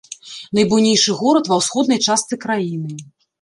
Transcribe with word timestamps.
Найбуйнейшы 0.59 1.15
горад 1.19 1.49
ва 1.51 1.59
ўсходняй 1.61 2.01
частцы 2.07 2.41
краіны. 2.47 2.91